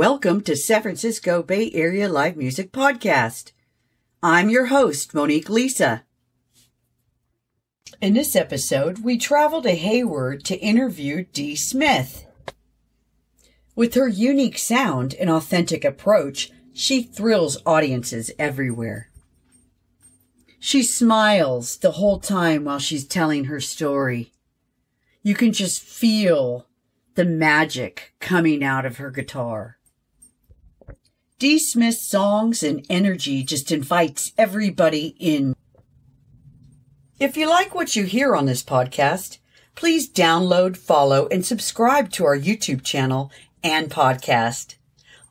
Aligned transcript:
Welcome 0.00 0.40
to 0.44 0.56
San 0.56 0.80
Francisco 0.80 1.42
Bay 1.42 1.70
Area 1.74 2.08
Live 2.08 2.34
Music 2.34 2.72
Podcast. 2.72 3.52
I'm 4.22 4.48
your 4.48 4.68
host, 4.68 5.12
Monique 5.12 5.50
Lisa. 5.50 6.04
In 8.00 8.14
this 8.14 8.34
episode, 8.34 9.04
we 9.04 9.18
travel 9.18 9.60
to 9.60 9.72
Hayward 9.72 10.42
to 10.46 10.58
interview 10.58 11.26
Dee 11.34 11.54
Smith. 11.54 12.24
With 13.76 13.92
her 13.92 14.08
unique 14.08 14.56
sound 14.56 15.12
and 15.20 15.28
authentic 15.28 15.84
approach, 15.84 16.50
she 16.72 17.02
thrills 17.02 17.58
audiences 17.66 18.30
everywhere. 18.38 19.10
She 20.58 20.82
smiles 20.82 21.76
the 21.76 21.90
whole 21.90 22.20
time 22.20 22.64
while 22.64 22.78
she's 22.78 23.06
telling 23.06 23.44
her 23.44 23.60
story. 23.60 24.32
You 25.22 25.34
can 25.34 25.52
just 25.52 25.82
feel 25.82 26.66
the 27.16 27.26
magic 27.26 28.14
coming 28.18 28.64
out 28.64 28.86
of 28.86 28.96
her 28.96 29.10
guitar. 29.10 29.76
Dee 31.40 31.58
Smith's 31.58 32.02
songs 32.02 32.62
and 32.62 32.84
energy 32.90 33.42
just 33.42 33.72
invites 33.72 34.34
everybody 34.36 35.16
in. 35.18 35.56
If 37.18 37.34
you 37.34 37.48
like 37.48 37.74
what 37.74 37.96
you 37.96 38.04
hear 38.04 38.36
on 38.36 38.44
this 38.44 38.62
podcast, 38.62 39.38
please 39.74 40.06
download, 40.06 40.76
follow, 40.76 41.28
and 41.28 41.42
subscribe 41.42 42.10
to 42.10 42.26
our 42.26 42.36
YouTube 42.36 42.84
channel 42.84 43.32
and 43.64 43.90
podcast. 43.90 44.74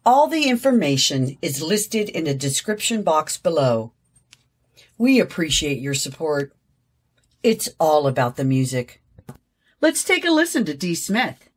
All 0.03 0.27
the 0.27 0.49
information 0.49 1.37
is 1.43 1.61
listed 1.61 2.09
in 2.09 2.23
the 2.23 2.33
description 2.33 3.03
box 3.03 3.37
below. 3.37 3.93
We 4.97 5.19
appreciate 5.19 5.77
your 5.77 5.93
support. 5.93 6.53
It's 7.43 7.69
all 7.79 8.07
about 8.07 8.35
the 8.35 8.43
music. 8.43 9.03
Let's 9.79 10.03
take 10.03 10.25
a 10.25 10.31
listen 10.31 10.65
to 10.65 10.73
Dee 10.73 10.95
Smith. 10.95 11.48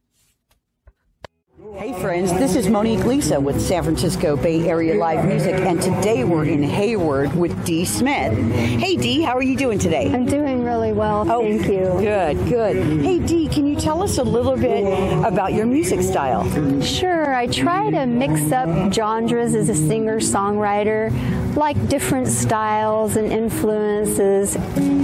Hey 1.77 1.93
friends, 2.01 2.33
this 2.33 2.55
is 2.57 2.69
Monique 2.69 3.05
Lisa 3.05 3.39
with 3.41 3.61
San 3.61 3.83
Francisco 3.83 4.37
Bay 4.37 4.69
Area 4.69 4.95
Live 4.95 5.25
Music, 5.25 5.55
and 5.55 5.81
today 5.81 6.25
we're 6.25 6.45
in 6.45 6.63
Hayward 6.63 7.35
with 7.35 7.65
Dee 7.65 7.85
Smith. 7.85 8.33
Hey 8.53 8.97
Dee, 8.97 9.21
how 9.23 9.37
are 9.37 9.43
you 9.43 9.57
doing 9.57 9.79
today? 9.79 10.11
I'm 10.13 10.27
doing 10.27 10.65
really 10.65 10.93
well, 10.93 11.31
Oh, 11.31 11.43
thank 11.43 11.67
you. 11.67 11.85
Good, 12.01 12.49
good. 12.49 13.01
Hey 13.03 13.19
Dee, 13.19 13.49
can 13.49 13.67
you 13.67 13.77
tell 13.77 14.03
us 14.03 14.19
a 14.19 14.23
little 14.25 14.57
bit 14.57 14.85
about 15.25 15.53
your 15.53 15.67
music 15.67 16.03
style? 16.03 16.43
Sure, 16.83 17.12
I 17.35 17.47
try 17.47 17.91
to 17.91 18.07
mix 18.07 18.53
up 18.53 18.93
genres 18.93 19.55
as 19.55 19.69
a 19.69 19.75
singer 19.75 20.19
songwriter. 20.19 21.11
Like 21.57 21.89
different 21.89 22.29
styles 22.29 23.17
and 23.17 23.31
influences 23.31 24.55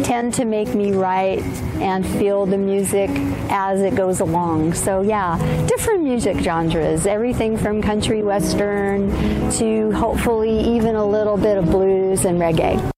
tend 0.07 0.35
to 0.35 0.45
make 0.45 0.75
me 0.75 0.93
write 0.93 1.43
and 1.81 2.07
feel 2.07 2.47
the 2.47 2.57
music 2.57 3.11
as 3.51 3.81
it 3.83 3.95
goes 3.95 4.21
along. 4.21 4.75
So, 4.75 5.03
yeah, 5.03 5.37
different 5.67 6.03
music 6.03 6.39
genres, 6.39 7.07
everything 7.07 7.57
from 7.57 7.83
country 7.83 8.23
western 8.23 9.11
to 9.53 9.93
hopefully 9.93 10.59
even 10.77 10.97
a 10.97 11.07
little 11.07 11.37
bit 11.37 11.59
of 11.59 11.67
blues 11.67 12.25
and 12.25 12.41
reggae. 12.41 12.93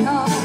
About 0.00 0.39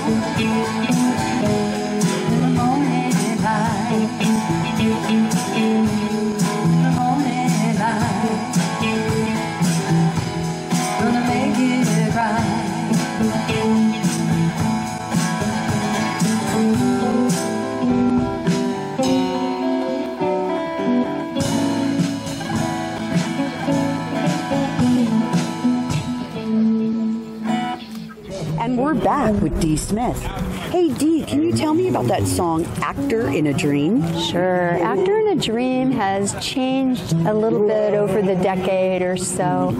We're 28.75 28.94
back 28.94 29.42
with 29.42 29.62
Dee 29.62 29.77
Smith. 29.77 30.22
Hey, 30.69 30.94
Dee, 30.94 31.24
can 31.24 31.42
you 31.42 31.54
tell 31.54 31.74
me 31.74 31.88
about 31.88 32.07
that 32.07 32.27
song, 32.27 32.66
Actor 32.81 33.30
in 33.30 33.48
a 33.48 33.54
Dream? 33.54 34.01
Sure. 34.19 34.72
Actor 34.83 35.19
in 35.19 35.27
a 35.30 35.42
Dream 35.42 35.92
has 35.92 36.36
changed 36.45 37.13
a 37.13 37.33
little 37.33 37.66
bit 37.66 37.94
over 37.94 38.22
the 38.22 38.36
decade 38.36 39.01
or 39.01 39.16
so. 39.16 39.74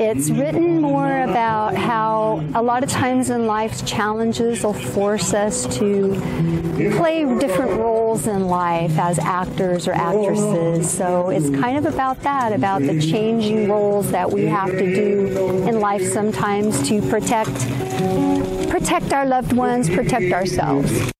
It's 0.00 0.30
written 0.30 0.80
more 0.80 1.22
about 1.22 1.74
how 1.74 2.42
a 2.54 2.62
lot 2.62 2.82
of 2.84 2.88
times 2.88 3.28
in 3.28 3.46
life 3.46 3.84
challenges 3.84 4.64
will 4.64 4.72
force 4.72 5.34
us 5.34 5.66
to 5.78 6.14
play 6.96 7.24
different 7.38 7.72
roles 7.72 7.97
in 8.16 8.48
life 8.48 8.98
as 8.98 9.18
actors 9.18 9.86
or 9.86 9.92
actresses. 9.92 10.90
So 10.90 11.28
it's 11.28 11.50
kind 11.50 11.76
of 11.76 11.92
about 11.92 12.22
that, 12.22 12.52
about 12.52 12.80
the 12.80 13.00
changing 13.00 13.68
roles 13.68 14.10
that 14.10 14.30
we 14.30 14.46
have 14.46 14.70
to 14.70 14.94
do 14.94 15.66
in 15.68 15.80
life 15.80 16.02
sometimes 16.02 16.88
to 16.88 17.02
protect 17.10 17.54
protect 18.70 19.12
our 19.12 19.26
loved 19.26 19.52
ones, 19.52 19.88
protect 19.90 20.32
ourselves. 20.32 21.12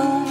Tell 0.00 0.29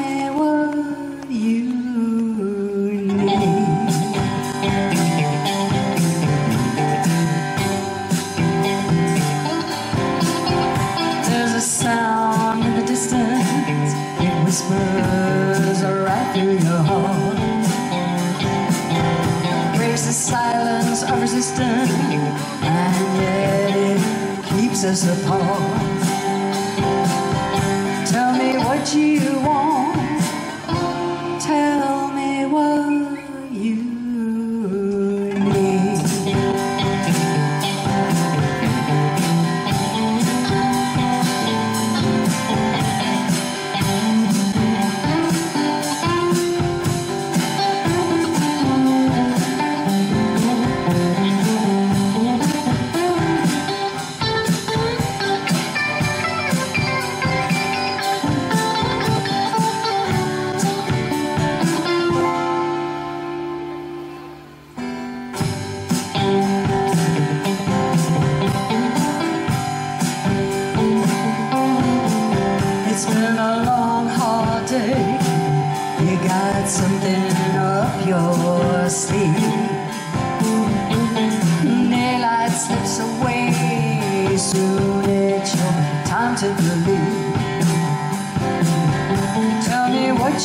you 28.99 29.39
want. 29.39 30.08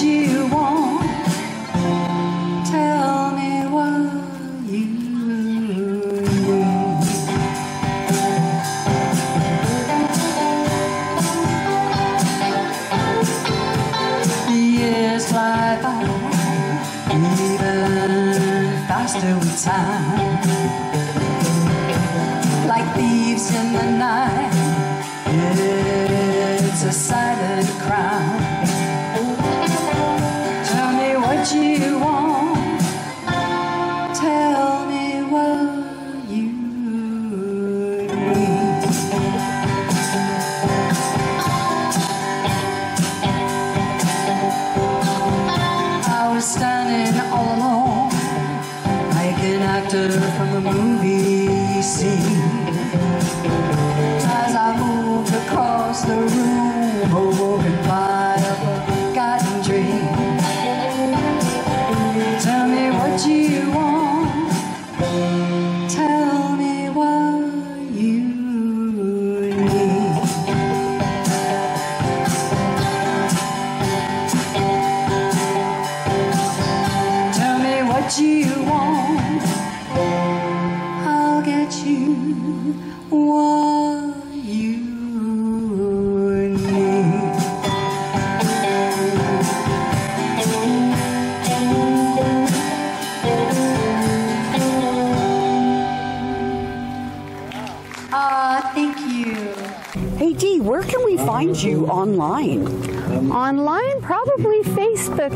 you 0.03 0.49
want. 0.49 1.05
Tell 2.67 3.31
me 3.31 3.65
what 3.75 4.11
you 4.69 4.87
want. 6.49 7.05
Years 14.51 15.29
fly 15.31 15.79
by, 15.81 16.03
even 17.13 17.85
faster 18.89 19.35
with 19.39 19.63
time. 19.63 20.41
Like 22.67 22.89
thieves 22.97 23.55
in 23.55 23.73
the 23.75 23.91
night, 23.99 24.55
it's 26.65 26.83
a 26.83 26.93
silent 26.93 27.69
crime. 27.83 28.44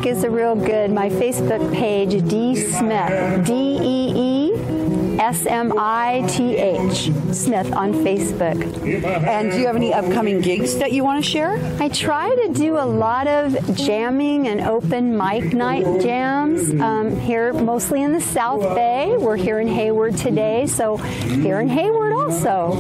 is 0.09 0.25
a 0.25 0.31
real 0.31 0.57
good. 0.57 0.91
My 0.91 1.11
Facebook 1.11 1.73
page, 1.75 2.27
Dee 2.29 2.57
Smith, 2.57 3.47
D 3.47 3.53
E 3.53 4.13
E 4.17 5.19
S 5.19 5.45
M 5.45 5.75
I 5.77 6.25
T 6.29 6.57
H, 6.57 7.11
Smith 7.33 7.73
on 7.75 7.93
Facebook. 7.93 8.57
And 9.27 9.51
do 9.53 9.59
you 9.59 9.67
have 9.67 9.77
any 9.77 9.93
upcoming 9.93 10.41
gigs 10.41 10.79
that 10.79 10.93
you 10.93 11.05
want 11.05 11.23
to 11.23 11.31
share? 11.31 11.59
I 11.79 11.91
try 11.91 12.35
to 12.35 12.53
do 12.55 12.79
a 12.79 12.87
lot 12.87 13.27
of 13.27 13.77
jamming 13.77 14.49
and 14.49 14.63
open 14.63 15.17
mic 15.17 15.53
night 15.53 16.01
jams 16.01 16.71
um, 16.81 17.15
here, 17.21 17.53
mostly 17.53 18.03
in 18.03 18.13
the 18.13 18.21
South 18.21 18.63
Bay. 18.75 19.15
We're 19.19 19.37
here 19.37 19.61
in 19.61 19.69
Hayward 19.69 20.17
today, 20.17 20.67
so 20.67 20.97
here 20.97 21.61
in 21.61 21.69
Hayward 21.69 22.15
also. 22.15 22.73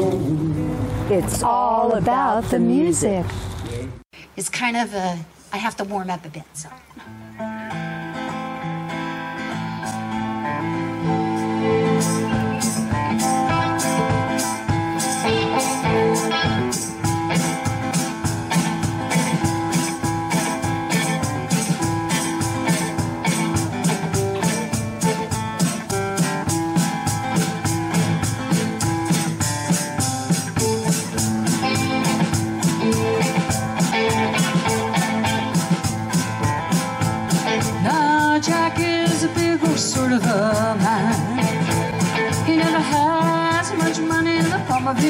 It's 1.11 1.43
all 1.43 1.93
about 1.95 2.45
the 2.45 2.59
music. 2.59 3.27
It's 4.37 4.49
kind 4.49 4.77
of 4.77 4.95
a 4.95 5.19
I 5.53 5.57
have 5.57 5.77
to 5.77 5.85
warm 5.85 6.11
up 6.11 6.25
a 6.25 6.29
bit, 6.29 6.45
so. 6.53 6.69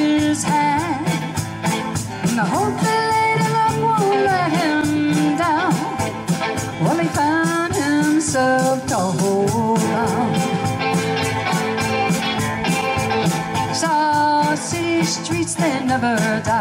his 0.08 0.42
hand. 0.42 1.06
And 2.28 2.36
I 2.40 2.46
hope 2.54 2.74
the 2.86 2.96
lady 3.12 3.48
love 3.56 3.76
won't 3.86 4.20
let 4.30 4.48
him 4.60 4.88
down. 5.44 5.74
Well, 6.82 6.98
he 7.04 7.08
found 7.20 7.72
himself 7.74 8.86
to 8.92 9.00
hold 9.20 9.80
on. 10.06 10.30
Saucy 13.82 15.04
streets, 15.04 15.54
they 15.54 15.74
never 15.84 16.16
die. 16.44 16.57